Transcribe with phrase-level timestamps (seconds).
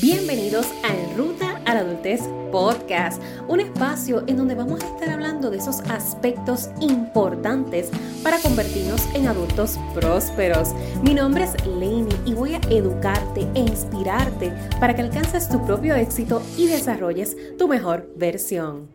[0.00, 5.50] Bienvenidos a Ruta a la Adultez Podcast, un espacio en donde vamos a estar hablando
[5.50, 7.90] de esos aspectos importantes
[8.22, 10.70] para convertirnos en adultos prósperos.
[11.02, 14.50] Mi nombre es Lainey y voy a educarte e inspirarte
[14.80, 18.88] para que alcances tu propio éxito y desarrolles tu mejor versión.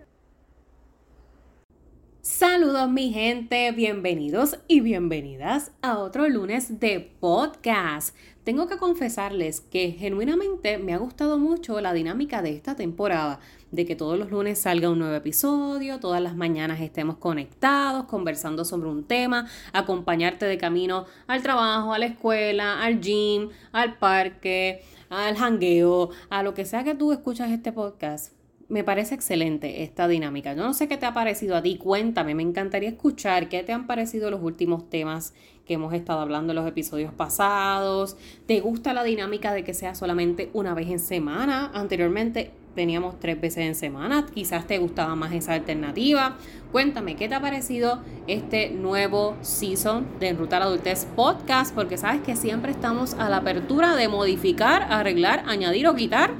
[2.23, 8.15] Saludos mi gente, bienvenidos y bienvenidas a otro lunes de podcast.
[8.47, 13.85] Tengo que confesarles que genuinamente me ha gustado mucho la dinámica de esta temporada, de
[13.85, 18.87] que todos los lunes salga un nuevo episodio, todas las mañanas estemos conectados, conversando sobre
[18.87, 25.35] un tema, acompañarte de camino al trabajo, a la escuela, al gym, al parque, al
[25.35, 28.36] jangueo, a lo que sea que tú escuchas este podcast
[28.69, 30.53] me parece excelente esta dinámica.
[30.53, 33.71] Yo no sé qué te ha parecido a ti, cuéntame, me encantaría escuchar qué te
[33.71, 35.33] han parecido los últimos temas
[35.65, 38.17] que hemos estado hablando en los episodios pasados.
[38.45, 41.71] ¿Te gusta la dinámica de que sea solamente una vez en semana?
[41.73, 46.37] Anteriormente teníamos tres veces en semana, quizás te gustaba más esa alternativa.
[46.71, 51.73] Cuéntame, ¿qué te ha parecido este nuevo season de Enrutar Adultez Podcast?
[51.73, 56.31] Porque sabes que siempre estamos a la apertura de modificar, arreglar, añadir o quitar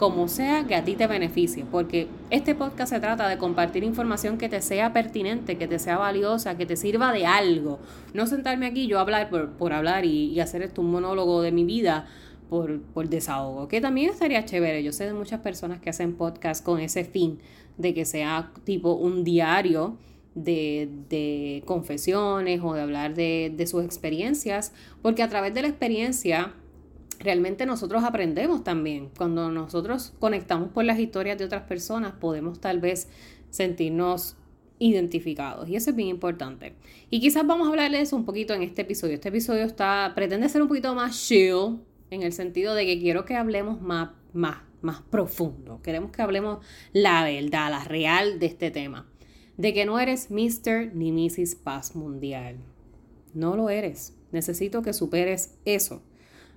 [0.00, 4.38] como sea que a ti te beneficie, porque este podcast se trata de compartir información
[4.38, 7.80] que te sea pertinente, que te sea valiosa, que te sirva de algo.
[8.14, 11.64] No sentarme aquí yo a hablar por, hablar y, hacer esto un monólogo de mi
[11.64, 12.06] vida
[12.48, 14.82] por, por desahogo, que también estaría chévere.
[14.82, 17.38] Yo sé de muchas personas que hacen podcast con ese fin,
[17.76, 19.98] de que sea tipo un diario.
[20.34, 26.54] De, confesiones o de hablar de, de sus experiencias, porque a través de la experiencia
[27.20, 29.10] realmente nosotros aprendemos también.
[29.16, 33.08] Cuando nosotros conectamos por las historias de otras personas, podemos tal vez
[33.50, 34.36] sentirnos
[34.78, 36.74] identificados y eso es bien importante.
[37.10, 39.14] Y quizás vamos a hablar de eso un poquito en este episodio.
[39.14, 41.78] Este episodio está pretende ser un poquito más chill
[42.10, 45.80] en el sentido de que quiero que hablemos más más más profundo.
[45.82, 49.06] Queremos que hablemos la verdad, la real de este tema.
[49.58, 50.94] De que no eres Mr.
[50.94, 51.54] ni Mrs.
[51.54, 52.56] Paz Mundial.
[53.34, 54.16] No lo eres.
[54.32, 56.02] Necesito que superes eso.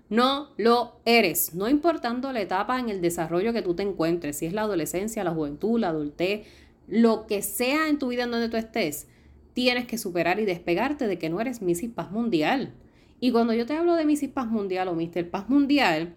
[0.10, 4.46] No lo eres, no importando la etapa en el desarrollo que tú te encuentres, si
[4.46, 6.46] es la adolescencia, la juventud, la adultez,
[6.88, 9.08] lo que sea en tu vida en donde tú estés,
[9.54, 11.90] tienes que superar y despegarte de que no eres Mrs.
[11.96, 12.74] Paz Mundial.
[13.20, 14.30] Y cuando yo te hablo de Mrs.
[14.30, 15.30] Paz Mundial o Mr.
[15.30, 16.16] Paz Mundial,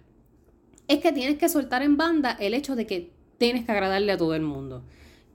[0.88, 4.16] es que tienes que soltar en banda el hecho de que tienes que agradarle a
[4.16, 4.82] todo el mundo,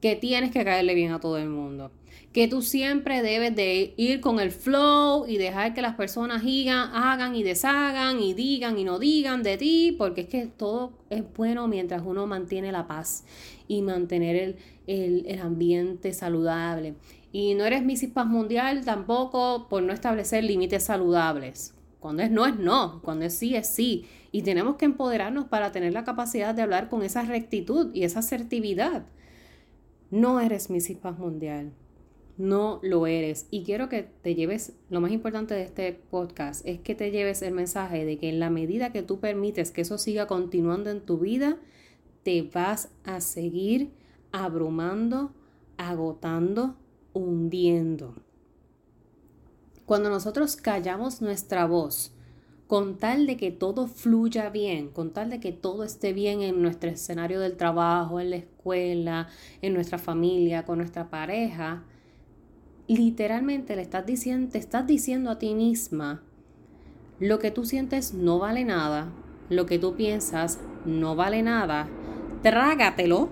[0.01, 1.91] que tienes que caerle bien a todo el mundo,
[2.33, 7.35] que tú siempre debes de ir con el flow y dejar que las personas hagan
[7.35, 11.67] y deshagan y digan y no digan de ti, porque es que todo es bueno
[11.67, 13.25] mientras uno mantiene la paz
[13.67, 16.95] y mantener el, ambiente saludable.
[17.33, 18.13] Y no eres Mrs.
[18.13, 21.73] Paz Mundial tampoco por no establecer límites saludables.
[21.99, 24.05] Cuando es no es no, cuando es sí es sí.
[24.31, 28.19] Y tenemos que empoderarnos para tener la capacidad de hablar con esa rectitud y esa
[28.19, 29.05] asertividad.
[30.09, 30.97] No eres Mrs.
[31.01, 31.73] Paz Mundial
[32.41, 33.47] no lo eres.
[33.51, 37.41] Y quiero que te lleves, lo más importante de este podcast es que te lleves
[37.41, 41.01] el mensaje de que en la medida que tú permites que eso siga continuando en
[41.01, 41.57] tu vida,
[42.23, 43.91] te vas a seguir
[44.31, 45.33] abrumando,
[45.77, 46.75] agotando,
[47.13, 48.15] hundiendo.
[49.85, 52.13] Cuando nosotros callamos nuestra voz,
[52.65, 56.61] con tal de que todo fluya bien, con tal de que todo esté bien en
[56.61, 59.27] nuestro escenario del trabajo, en la escuela,
[59.61, 61.83] en nuestra familia, con nuestra pareja,
[62.97, 66.21] literalmente le estás diciendo, te estás diciendo a ti misma,
[67.19, 69.11] lo que tú sientes no vale nada,
[69.49, 71.87] lo que tú piensas no vale nada,
[72.41, 73.29] trágatelo,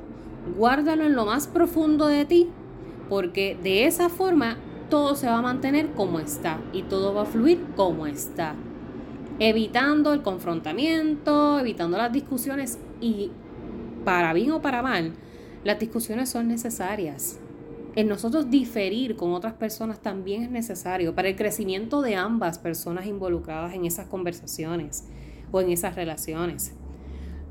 [0.58, 2.50] guárdalo en lo más profundo de ti,
[3.10, 4.58] porque de esa forma
[4.90, 8.56] todo se va a mantener como está y todo va a fluir como está,
[9.40, 13.32] evitando el confrontamiento, evitando las discusiones y
[14.06, 15.14] para bien o para mal,
[15.64, 17.40] las discusiones son necesarias
[17.96, 23.08] en nosotros diferir con otras personas también es necesario para el crecimiento de ambas personas
[23.08, 25.06] involucradas en esas conversaciones
[25.52, 26.74] o en esas relaciones.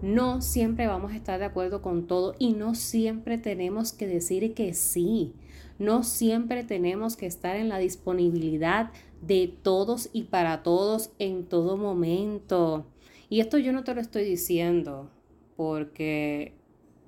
[0.01, 4.55] No siempre vamos a estar de acuerdo con todo y no siempre tenemos que decir
[4.55, 5.33] que sí.
[5.79, 11.77] No siempre tenemos que estar en la disponibilidad de todos y para todos en todo
[11.77, 12.87] momento.
[13.29, 15.11] Y esto yo no te lo estoy diciendo
[15.57, 16.58] porque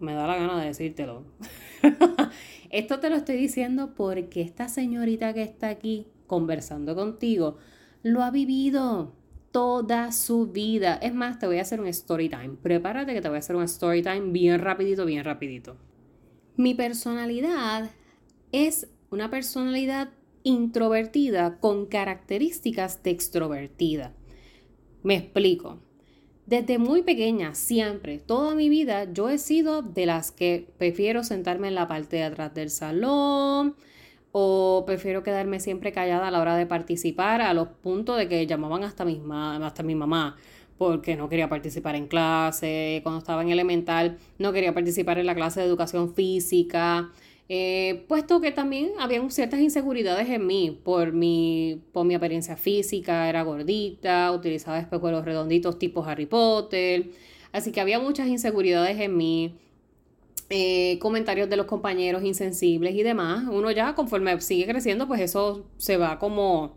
[0.00, 1.24] me da la gana de decírtelo.
[2.70, 7.58] Esto te lo estoy diciendo porque esta señorita que está aquí conversando contigo
[8.02, 9.14] lo ha vivido
[9.50, 10.94] toda su vida.
[10.94, 12.56] Es más, te voy a hacer un story time.
[12.62, 15.76] Prepárate que te voy a hacer un story time bien rapidito, bien rapidito.
[16.56, 17.90] Mi personalidad
[18.52, 20.10] es una personalidad
[20.42, 24.14] introvertida con características de extrovertida.
[25.02, 25.80] Me explico.
[26.50, 31.68] Desde muy pequeña, siempre, toda mi vida, yo he sido de las que prefiero sentarme
[31.68, 33.76] en la parte de atrás del salón
[34.32, 38.48] o prefiero quedarme siempre callada a la hora de participar a los puntos de que
[38.48, 40.38] llamaban hasta, mis hasta mi mamá
[40.76, 45.36] porque no quería participar en clase, cuando estaba en elemental no quería participar en la
[45.36, 47.12] clase de educación física,
[47.52, 53.28] eh, puesto que también había ciertas inseguridades en mí por mi, por mi apariencia física,
[53.28, 57.10] era gordita, utilizaba espejuelos redonditos tipo Harry Potter,
[57.50, 59.56] así que había muchas inseguridades en mí.
[60.48, 65.66] Eh, comentarios de los compañeros insensibles y demás, uno ya conforme sigue creciendo, pues eso
[65.76, 66.76] se va como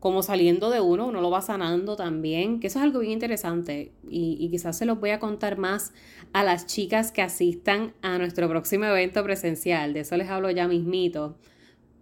[0.00, 3.92] como saliendo de uno, uno lo va sanando también, que eso es algo bien interesante
[4.08, 5.92] y, quizás se los voy a contar más
[6.32, 10.66] a las chicas que asistan a nuestro próximo evento presencial, de eso les hablo ya
[10.66, 11.36] mismito.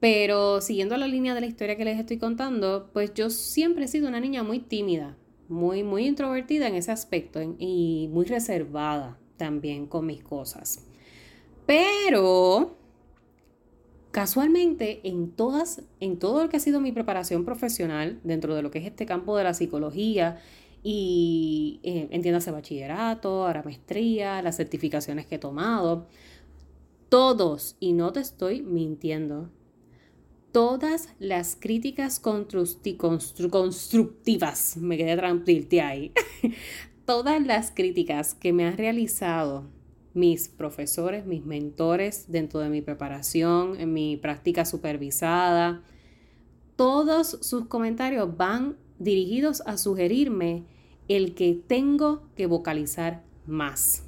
[0.00, 3.88] Pero siguiendo la línea de la historia que les estoy contando, pues yo siempre he
[3.88, 5.16] sido una niña muy tímida,
[5.48, 10.84] muy, muy introvertida en ese aspecto y muy reservada también con mis cosas.
[11.66, 12.77] Pero
[14.10, 18.70] casualmente en todas, en todo lo que ha sido mi preparación profesional dentro de lo
[18.70, 20.38] que es este campo de la psicología
[20.82, 26.06] y eh, entiéndase bachillerato, ahora maestría, las certificaciones que he tomado,
[27.08, 29.50] todos, y no te estoy mintiendo,
[30.52, 36.12] todas las críticas constructivas, me quedé tranquilita ahí,
[37.04, 39.64] todas las críticas que me han realizado
[40.18, 45.82] mis profesores, mis mentores dentro de mi preparación, en mi práctica supervisada.
[46.76, 50.64] Todos sus comentarios van dirigidos a sugerirme
[51.06, 54.04] el que tengo que vocalizar más.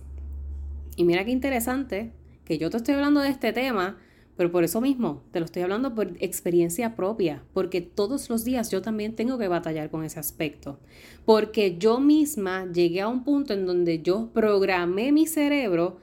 [0.97, 2.13] Y mira qué interesante
[2.45, 3.99] que yo te estoy hablando de este tema,
[4.41, 8.71] pero por eso mismo te lo estoy hablando por experiencia propia, porque todos los días
[8.71, 10.79] yo también tengo que batallar con ese aspecto,
[11.27, 15.99] porque yo misma llegué a un punto en donde yo programé mi cerebro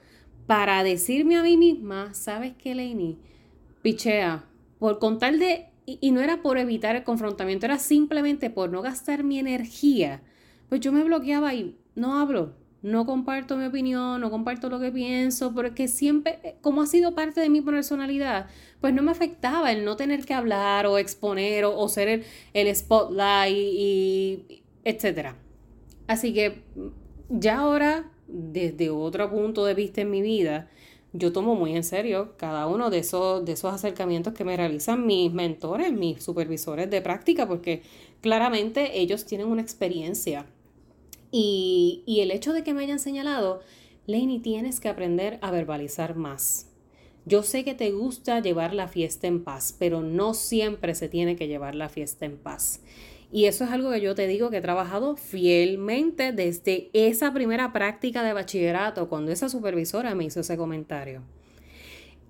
[0.46, 3.18] para decirme a mí misma, ¿sabes qué, Lainey?
[3.82, 4.44] Pichea,
[4.78, 8.82] por contar de, y, y no era por evitar el confrontamiento, era simplemente por no
[8.82, 10.22] gastar mi energía,
[10.68, 12.52] pues yo me bloqueaba y no hablo,
[12.82, 17.14] no comparto mi opinión, no comparto lo que pienso, porque siempre, eh, como ha sido
[17.14, 18.46] parte de mi personalidad,
[18.80, 23.56] pues no me afectaba el no tener que hablar o exponer o, ser el, spotlight
[23.56, 25.36] y, y etcétera.
[26.06, 26.62] Así que
[27.28, 30.68] ya ahora, desde otro punto de vista en mi vida,
[31.12, 35.06] yo tomo muy en serio cada uno de esos, de esos acercamientos que me realizan
[35.06, 37.82] mis mentores, mis supervisores de práctica, porque
[38.20, 40.46] claramente ellos tienen una experiencia
[41.30, 43.60] y, el hecho de que me hayan señalado,
[44.06, 46.66] Lainey, tienes que aprender a verbalizar más.
[47.26, 51.36] Yo sé que te gusta llevar la fiesta en paz, pero no siempre se tiene
[51.36, 52.80] que llevar la fiesta en paz.
[53.30, 57.74] Y eso es algo que yo te digo que he trabajado fielmente desde esa primera
[57.74, 61.22] práctica de bachillerato, cuando esa supervisora me hizo ese comentario.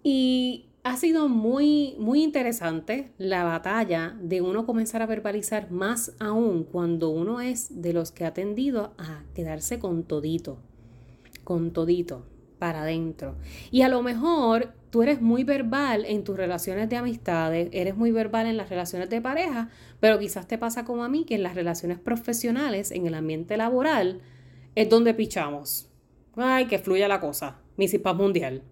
[0.03, 6.65] Y ha sido muy, muy interesante la batalla de uno comenzar a verbalizar más aún
[6.65, 10.59] cuando uno es de los que ha tendido a quedarse con todito,
[11.45, 12.25] con todito,
[12.59, 13.37] para adentro.
[13.71, 18.11] Y a lo mejor tú eres muy verbal en tus relaciones de amistades, eres muy
[18.11, 19.71] verbal en las relaciones de pareja,
[20.01, 23.57] pero quizás te pasa como a mí, que en las relaciones profesionales, en el ambiente
[23.57, 24.21] laboral,
[24.75, 25.89] es donde pichamos.
[26.37, 27.59] Ay, que fluya la cosa.
[27.77, 28.63] Mi mundial.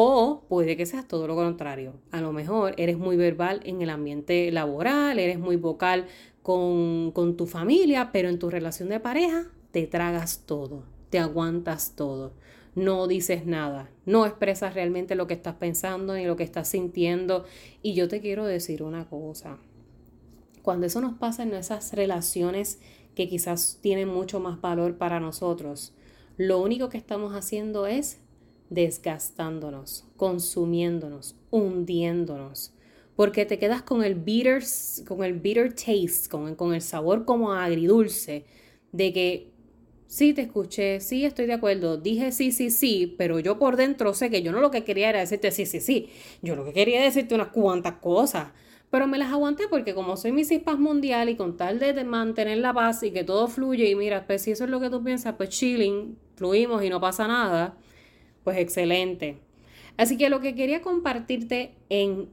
[0.00, 1.94] O puede que seas todo lo contrario.
[2.12, 6.06] A lo mejor eres muy verbal en el ambiente laboral, eres muy vocal
[6.40, 12.32] con, tu familia, pero en tu relación de pareja te tragas todo, te aguantas todo,
[12.76, 17.44] no dices nada, no expresas realmente lo que estás pensando ni lo que estás sintiendo.
[17.82, 19.58] Y yo te quiero decir una cosa.
[20.62, 22.78] Cuando eso nos pasa en esas relaciones
[23.16, 25.92] que quizás tienen mucho más valor para nosotros,
[26.36, 28.20] lo único que estamos haciendo es
[28.70, 32.72] desgastándonos, consumiéndonos, hundiéndonos.
[33.16, 34.62] Porque te quedas con el bitter,
[35.06, 38.44] con el bitter taste, con, con el sabor como agridulce
[38.92, 39.50] de que
[40.06, 44.14] sí te escuché, sí estoy de acuerdo, dije sí, sí, sí, pero yo por dentro
[44.14, 46.10] sé que yo no lo que quería era decirte sí, sí, sí.
[46.42, 48.52] Yo lo que quería decirte unas cuantas cosas.
[48.90, 52.56] Pero me las aguanté porque como soy mi Paz mundial y con tal de mantener
[52.58, 55.04] la paz y que todo fluye y mira, pues si eso es lo que tú
[55.04, 57.76] piensas, pues chilling, fluimos y no pasa nada
[58.48, 59.36] pues excelente.
[59.98, 62.30] Así que lo que quería compartirte en,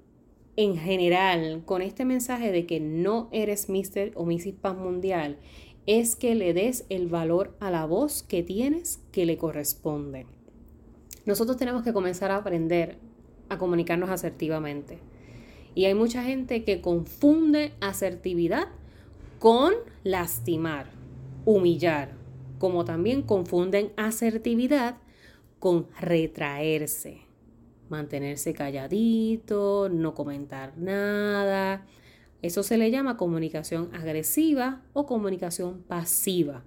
[0.55, 4.13] en general con este mensaje de que no eres Mr.
[4.15, 4.53] o Mrs.
[4.61, 5.39] Paz Mundial
[5.87, 10.25] es que le des el valor a la voz que tienes que le corresponde.
[11.25, 12.97] Nosotros tenemos que comenzar a aprender
[13.49, 14.99] a comunicarnos asertivamente.
[15.73, 18.69] Y hay mucha gente que confunde asertividad
[19.37, 19.73] con
[20.05, 20.91] lastimar,
[21.43, 22.13] humillar,
[22.57, 24.95] como también confunden asertividad
[25.65, 27.21] con retraerse,
[27.89, 31.87] mantenerse calladito, no comentar nada.
[32.43, 36.63] Eso se le llama comunicación agresiva o comunicación pasiva.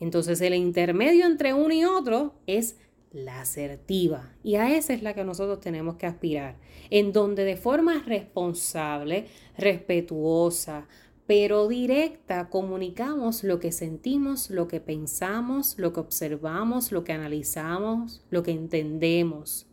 [0.00, 2.78] Entonces el intermedio entre uno y otro es
[3.12, 4.32] la asertiva.
[4.42, 6.56] Y a esa es la que nosotros tenemos que aspirar,
[6.88, 9.26] en donde de forma responsable,
[9.58, 10.88] respetuosa,
[11.26, 18.24] pero directa comunicamos lo que sentimos, lo que pensamos, lo que observamos, lo que analizamos,
[18.30, 19.66] lo que entendemos.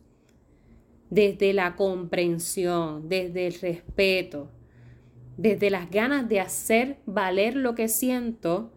[1.10, 4.48] Desde la comprensión, desde el respeto,
[5.36, 8.72] desde las ganas de hacer valer lo que siento,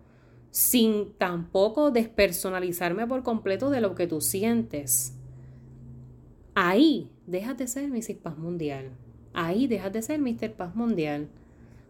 [0.52, 5.18] sin tampoco despersonalizarme por completo de lo que tú sientes.
[6.56, 8.16] Ahí dejas de ser Mrs.
[8.22, 8.92] Paz Mundial.
[9.34, 10.54] Ahí dejas de ser Mr.
[10.54, 11.30] Paz Mundial.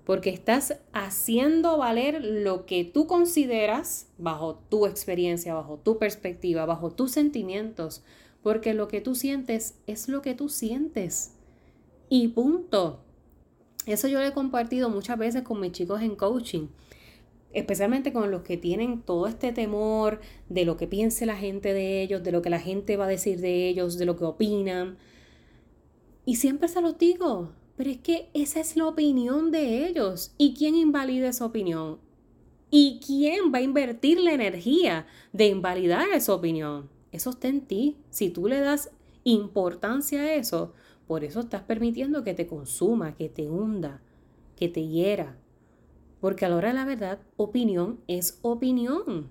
[0.05, 6.91] Porque estás haciendo valer lo que tú consideras bajo tu experiencia, bajo tu perspectiva, bajo
[6.91, 8.03] tus sentimientos.
[8.43, 11.33] Porque lo que tú sientes es lo que tú sientes.
[12.07, 13.01] Y punto.
[13.87, 16.67] Eso yo lo he compartido muchas veces con mis chicos en coaching
[17.55, 20.19] especialmente con los que tienen todo este temor
[20.49, 23.07] de lo que piense la gente de ellos, de lo que la gente va a
[23.07, 24.97] decir de ellos, de lo que opinan.
[26.25, 30.33] Y siempre se los digo, pero es que esa es la opinión de ellos.
[30.37, 31.99] ¿Y quién invalida esa opinión?
[32.71, 36.89] ¿Y quién va a invertir la energía de invalidar esa opinión?
[37.11, 37.97] Eso está en ti.
[38.09, 38.91] Si tú le das
[39.23, 40.73] importancia a eso,
[41.07, 44.01] por eso estás permitiendo que te consuma, que te hunda,
[44.55, 45.37] que te hiera.
[46.19, 49.29] Porque a la hora de la verdad, opinión es opinión.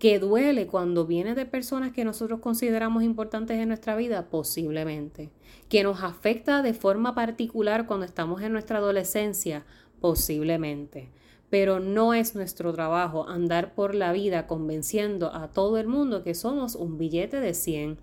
[0.00, 5.30] Que duele cuando viene de personas que nosotros consideramos importantes en nuestra vida, posiblemente.
[5.68, 9.66] Que nos afecta de forma particular cuando estamos en nuestra adolescencia,
[10.00, 11.10] posiblemente.
[11.50, 16.34] Pero no es nuestro trabajo andar por la vida convenciendo a todo el mundo que
[16.34, 17.98] somos un billete de 100,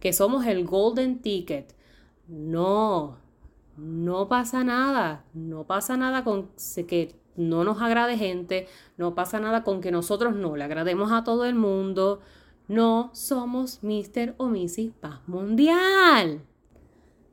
[0.00, 1.74] que somos el golden ticket.
[2.28, 3.18] No,
[3.76, 6.48] no pasa nada, no pasa nada con
[6.88, 11.24] que no nos agrade gente, no pasa nada con que nosotros no le agrademos a
[11.24, 12.20] todo el mundo.
[12.68, 14.34] No somos Mr.
[14.36, 14.92] o Mrs.
[15.00, 16.42] Paz Mundial.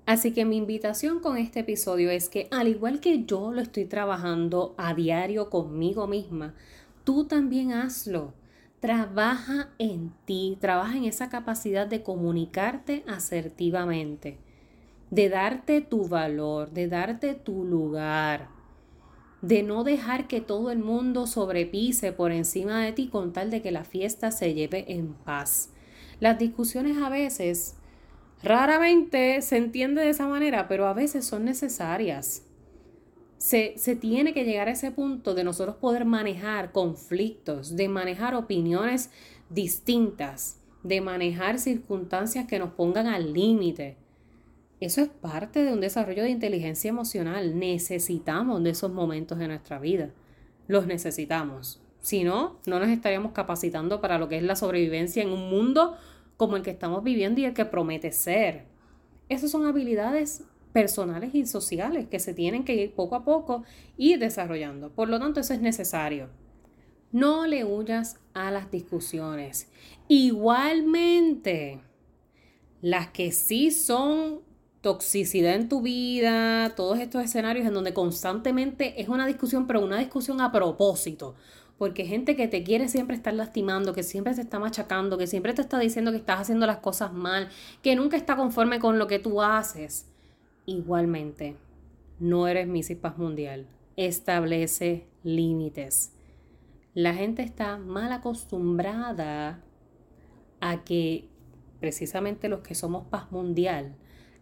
[0.05, 3.85] Así que mi invitación con este episodio es que al igual que yo lo estoy
[3.85, 6.55] trabajando a diario conmigo misma,
[7.03, 8.33] tú también hazlo.
[8.79, 14.39] Trabaja en ti, trabaja en esa capacidad de comunicarte asertivamente,
[15.11, 18.58] de darte tu valor, de darte tu lugar
[19.41, 23.61] de no dejar que todo el mundo sobrepise por encima de ti con tal de
[23.61, 25.69] que la fiesta se lleve en paz.
[26.19, 27.77] Las discusiones a veces,
[28.43, 32.45] raramente se entiende de esa manera, pero a veces son necesarias.
[33.37, 38.35] Se, se, tiene que llegar a ese punto de nosotros poder manejar conflictos, de manejar
[38.35, 39.11] opiniones
[39.49, 43.95] distintas, de manejar circunstancias que nos pongan al límite
[44.79, 47.59] eso es parte de un desarrollo de inteligencia emocional.
[47.59, 50.11] Necesitamos de esos momentos en nuestra vida.
[50.67, 51.81] Los necesitamos.
[52.01, 55.97] Si no, no nos estaríamos capacitando para lo que es la sobrevivencia en un mundo
[56.37, 58.65] como el que estamos viviendo y el que promete ser.
[59.27, 63.63] Esas son habilidades personales y sociales que se tienen que ir poco a poco
[63.97, 64.91] ir desarrollando.
[64.91, 66.29] Por lo tanto, eso es necesario.
[67.11, 69.69] No le huyas a las discusiones.
[70.07, 71.81] Igualmente,
[72.81, 74.41] las que sí son
[74.81, 79.99] toxicidad en tu vida, todos estos escenarios en donde constantemente es una discusión, pero una
[79.99, 81.35] discusión a propósito.
[81.77, 85.53] Porque gente que te quiere siempre estar lastimando, que siempre te está machacando, que siempre
[85.53, 87.49] te está diciendo que estás haciendo las cosas mal,
[87.81, 90.05] que nunca está conforme con lo que tú haces.
[90.65, 91.55] Igualmente,
[92.19, 93.67] no eres Missy Paz Mundial.
[93.95, 96.13] Establece límites.
[96.93, 99.61] La gente está mal acostumbrada
[100.59, 101.29] a que
[101.79, 103.95] precisamente los que somos paz mundial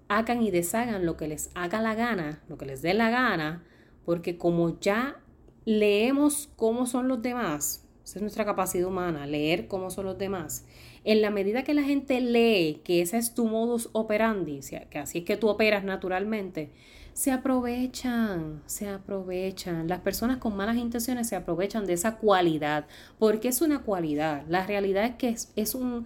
[0.08, 3.64] hagan y deshagan lo que les haga la gana, lo que les dé la gana,
[4.06, 5.20] porque como ya
[5.66, 10.66] leemos cómo son los demás, esa es nuestra capacidad humana, leer cómo son los demás.
[11.04, 15.20] En la medida que la gente lee que ese es tu modus operandi, que así
[15.20, 16.72] es que tú operas naturalmente,
[17.12, 19.88] se aprovechan, se aprovechan.
[19.88, 22.86] Las personas con malas intenciones se aprovechan de esa cualidad,
[23.18, 24.46] porque es una cualidad.
[24.48, 26.06] La realidad es que es, es, un,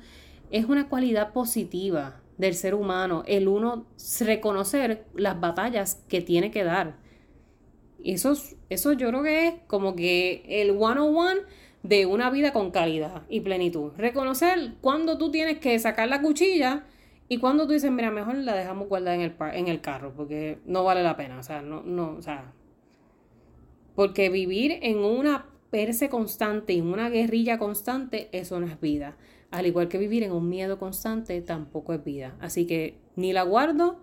[0.51, 3.85] es una cualidad positiva del ser humano, el uno
[4.19, 6.97] reconocer las batallas que tiene que dar.
[8.03, 8.33] Eso,
[8.69, 11.41] eso yo creo que es como que el one-on-one
[11.83, 13.91] de una vida con calidad y plenitud.
[13.95, 16.83] Reconocer cuando tú tienes que sacar la cuchilla
[17.29, 20.57] y cuando tú dices, mira, mejor la dejamos guardada en el, en el carro porque
[20.65, 21.37] no vale la pena.
[21.37, 22.51] O sea, no, no, o sea,
[23.95, 29.15] porque vivir en una verse constante en una guerrilla constante, eso no es vida.
[29.51, 32.35] Al igual que vivir en un miedo constante, tampoco es vida.
[32.39, 33.99] Así que ni la guardo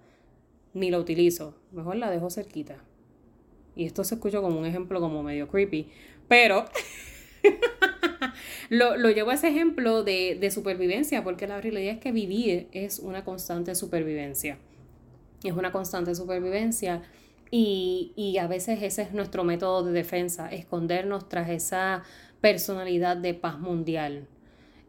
[0.74, 1.54] ni la utilizo.
[1.72, 2.76] Mejor la dejo cerquita.
[3.74, 5.88] Y esto se escucha como un ejemplo como medio creepy.
[6.28, 6.66] Pero
[8.68, 12.98] lo, llevo a ese ejemplo de, de supervivencia, porque la realidad es que vivir es
[12.98, 14.58] una constante supervivencia.
[15.42, 17.02] Es una constante supervivencia
[17.50, 22.02] y, a veces ese es nuestro método de defensa, escondernos tras esa
[22.40, 24.26] personalidad de paz mundial.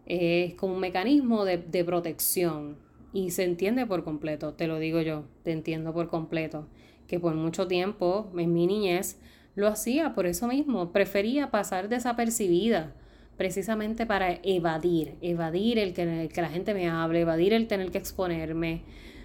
[0.10, 2.76] Es como un mecanismo de, de protección
[3.14, 6.68] y se entiende por completo, te lo digo yo, te entiendo por completo,
[7.08, 9.20] que por mucho tiempo en mi niñez
[9.56, 12.94] lo hacía por eso mismo, prefería pasar desapercibida
[13.40, 17.90] precisamente para evadir, evadir el que, el que la gente me hable, evadir el tener
[17.90, 18.82] que exponerme,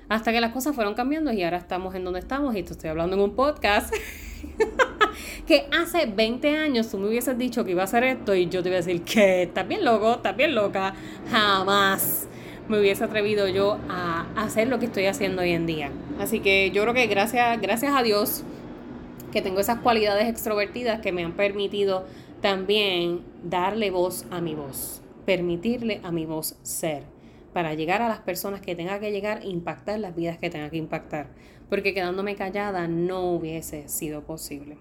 [0.09, 2.91] hasta que las cosas fueron cambiando y ahora estamos en donde estamos y te estoy
[2.91, 3.93] hablando en un podcast.
[5.47, 8.63] que hace 20 años tú me hubieses dicho que iba a hacer esto y yo
[8.63, 10.95] te iba a decir que estás bien loco, estás bien loca.
[11.31, 12.29] Jamás
[12.69, 15.91] me hubiese atrevido yo a hacer lo que estoy haciendo hoy en día.
[16.19, 18.43] Así que yo creo que gracias, gracias a Dios
[19.33, 22.07] que tengo esas cualidades extrovertidas que me han permitido
[22.41, 27.03] también darle voz a mi voz, permitirle a mi voz ser
[27.53, 30.71] para llegar a las personas que tenga que llegar e impactar las vidas que tenga
[30.71, 31.29] que impactar,
[31.69, 34.77] porque quedándome callada no hubiese sido posible.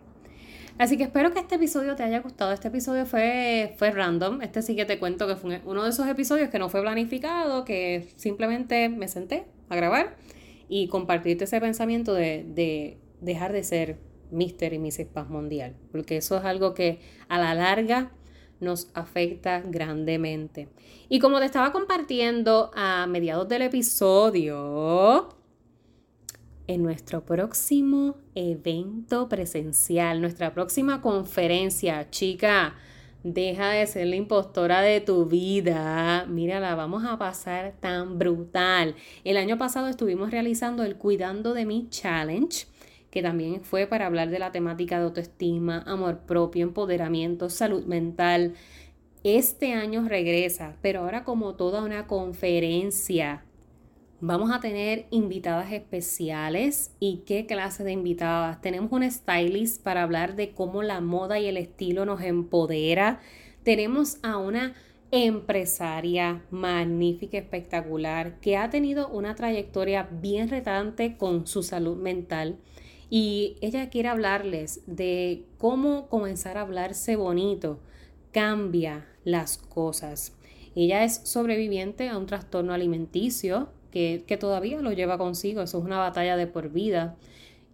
[0.78, 2.52] Así que espero que este episodio te haya gustado.
[2.52, 4.42] Este episodio fue, fue random.
[4.42, 7.64] Este sí que te cuento que fue uno de esos episodios que no fue planificado,
[7.64, 10.16] que simplemente me senté a grabar
[10.68, 13.98] y compartirte ese pensamiento de, de dejar de ser
[14.32, 14.74] Mr.
[14.74, 15.06] y Mrs.
[15.14, 15.76] Paz Mundial.
[15.92, 18.12] Porque eso es algo que a la larga
[18.60, 20.70] nos afecta grandemente.
[21.08, 25.30] Y como te estaba compartiendo a mediados del episodio,
[26.68, 32.76] en nuestro próximo evento presencial, nuestra próxima conferencia, chica,
[33.24, 36.26] deja de ser la impostora de tu vida.
[36.28, 38.96] Mira, la vamos a pasar tan brutal.
[39.24, 42.68] El año pasado estuvimos realizando el Cuidando de mí Challenge
[43.14, 48.56] que también fue para hablar de la temática de autoestima, amor propio, empoderamiento, salud mental.
[49.24, 53.46] Este año regresa, pero ahora como toda una conferencia.
[54.26, 58.62] Vamos a tener invitadas especiales y qué clase de invitadas.
[58.62, 63.20] Tenemos un stylist para hablar de cómo la moda y el estilo nos empodera.
[63.64, 64.76] Tenemos a una
[65.12, 72.60] empresaria magnífica, espectacular, que ha tenido una trayectoria bien retante con su salud mental
[73.10, 77.82] y ella quiere hablarles de cómo comenzar a hablarse bonito
[78.32, 80.34] cambia las cosas.
[80.76, 86.00] Ella es sobreviviente a un trastorno alimenticio que, todavía lo lleva consigo, eso es una
[86.00, 87.16] batalla de por vida.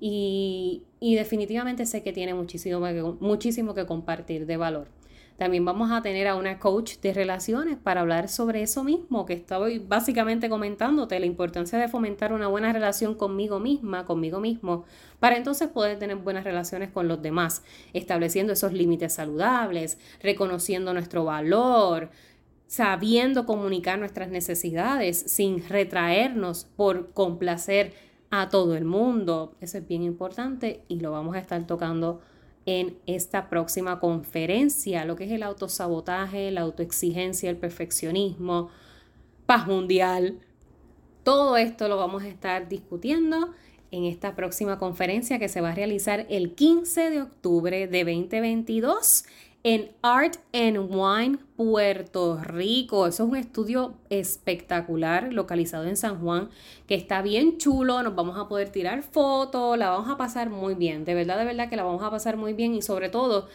[0.02, 2.80] Y, y definitivamente sé que tiene muchísimo,
[3.20, 4.88] muchísimo que compartir de valor.
[5.40, 9.32] También vamos a tener a una coach de relaciones para hablar sobre eso mismo que
[9.32, 14.84] estoy básicamente comentándote, la importancia de fomentar una buena relación conmigo misma, conmigo mismo,
[15.22, 21.24] para entonces poder tener buenas relaciones con los demás, estableciendo esos límites saludables, reconociendo nuestro
[21.24, 22.10] valor,
[22.70, 27.94] sabiendo comunicar nuestras necesidades sin retraernos por complacer
[28.30, 29.56] a todo el mundo.
[29.60, 32.22] Eso es bien importante y lo vamos a estar tocando
[32.68, 38.70] en esta próxima conferencia, lo que es el autosabotaje, la autoexigencia, el perfeccionismo,
[39.48, 40.38] paz mundial.
[41.24, 43.50] Todo esto lo vamos a estar discutiendo
[43.90, 49.24] en esta próxima conferencia que se va a realizar el 15 de octubre de 2022
[49.64, 53.08] en Art and Wine Puerto Rico.
[53.08, 56.50] Eso es un estudio espectacular localizado en San Juan
[56.88, 58.02] que está bien chulo.
[58.04, 61.04] Nos vamos a poder tirar fotos, la vamos a pasar muy bien.
[61.04, 63.48] De verdad, de verdad que la vamos a pasar muy bien y sobre todo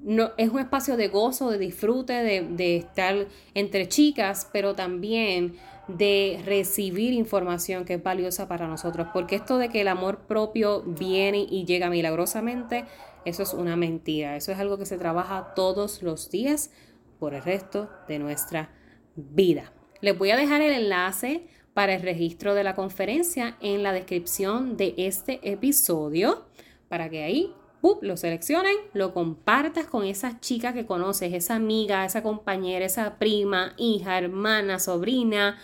[0.00, 5.56] no, es un espacio de gozo, de disfrute, de, de estar entre chicas, pero también
[5.88, 9.08] de recibir información que es valiosa para nosotros.
[9.12, 12.84] Porque esto de que el amor propio viene y llega milagrosamente,
[13.24, 14.36] eso es una mentira.
[14.36, 16.70] Eso es algo que se trabaja todos los días
[17.18, 18.70] por el resto de nuestra
[19.16, 19.72] vida.
[20.00, 24.76] Les voy a dejar el enlace para el registro de la conferencia en la descripción
[24.76, 26.46] de este episodio
[26.88, 27.54] para que ahí
[28.02, 33.74] lo seleccionen, lo compartas con esa chica que conoces, esa amiga, esa compañera, esa prima,
[33.76, 35.58] hija, hermana, sobrina.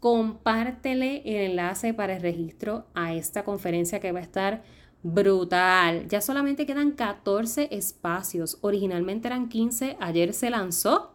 [0.00, 4.62] Compártele el enlace para el registro a esta conferencia que va a estar
[5.02, 6.08] brutal.
[6.08, 8.58] Ya solamente quedan 14 espacios.
[8.60, 9.96] Originalmente eran 15.
[10.00, 11.14] Ayer se lanzó.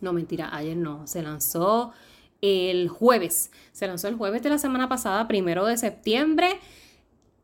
[0.00, 1.06] No, mentira, ayer no.
[1.06, 1.92] Se lanzó
[2.40, 3.50] el jueves.
[3.72, 6.60] Se lanzó el jueves de la semana pasada, primero de septiembre.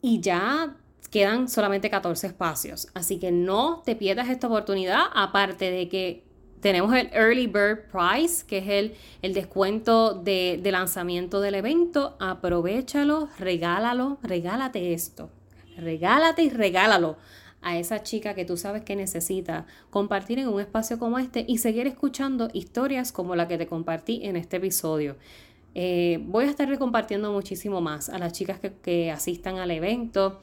[0.02, 0.76] Y ya
[1.10, 2.88] quedan solamente 14 espacios.
[2.94, 6.24] Así que no te pierdas esta oportunidad, aparte de que
[6.60, 12.16] tenemos el Early Bird Price, que es el, el descuento de, de lanzamiento del evento.
[12.20, 15.30] Aprovechalo, regálalo, regálate esto.
[15.80, 17.16] Regálate y regálalo
[17.62, 21.58] a esa chica que tú sabes que necesita compartir en un espacio como este y
[21.58, 25.16] seguir escuchando historias como la que te compartí en este episodio.
[25.74, 30.40] Eh, voy a estar compartiendo muchísimo más a las chicas que, asistan al evento.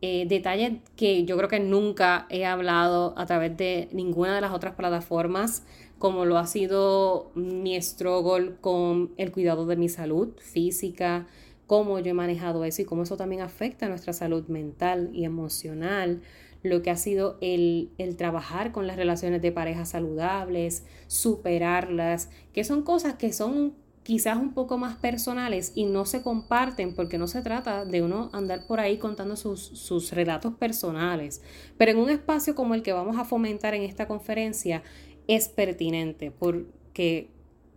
[0.00, 4.52] Eh, detalles que yo creo que nunca he hablado a través de ninguna de las
[4.52, 5.64] otras plataformas,
[5.98, 11.26] como lo ha sido mi struggle con el cuidado de mi salud física,
[11.66, 15.24] cómo yo he manejado eso y cómo eso también afecta a nuestra salud mental y
[15.24, 16.22] emocional,
[16.62, 22.64] lo que ha sido el, el, trabajar con las relaciones de pareja saludables, superarlas, que
[22.64, 23.74] son cosas que son
[24.04, 28.28] quizás un poco más personales y no se comparten porque no se trata de uno
[28.32, 31.42] andar por ahí contando sus, sus relatos personales,
[31.78, 34.82] pero en un espacio como el que vamos a fomentar en esta conferencia
[35.26, 37.30] es pertinente porque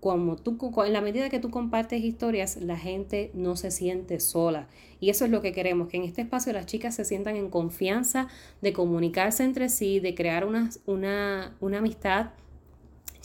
[0.07, 4.67] como tú, en la medida que tú compartes historias, la gente no se siente sola.
[4.99, 7.49] Y eso es lo que queremos, que en este espacio las chicas se sientan en
[7.49, 8.27] confianza
[8.61, 12.31] de comunicarse entre sí, de crear una, una, una amistad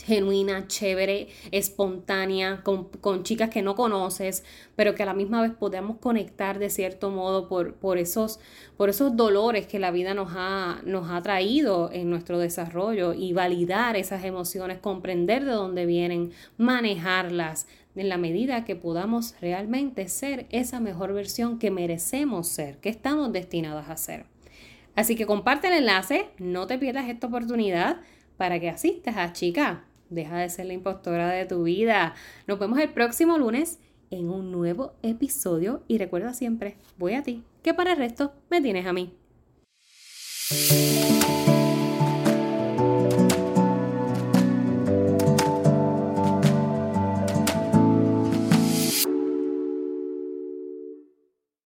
[0.04, 4.44] genuina, chévere, espontánea, con, chicas que no conoces,
[4.76, 8.40] pero que a la misma vez podamos conectar de cierto modo por, por, esos,
[8.76, 13.32] por esos dolores que la vida nos ha, nos ha traído en nuestro desarrollo y
[13.32, 20.46] validar esas emociones, comprender de dónde vienen, manejarlas en la medida que podamos realmente ser
[20.50, 24.26] esa mejor versión que merecemos ser, que estamos destinadas a ser.
[24.94, 28.00] Así que comparte el enlace, no te pierdas esta oportunidad
[28.42, 32.16] para que asistas a Chica Deja de ser la impostora de tu vida.
[32.48, 33.78] Nos vemos el próximo lunes
[34.10, 38.60] en un nuevo episodio y recuerda siempre, voy a ti, que para el resto me
[38.60, 39.14] tienes a mí.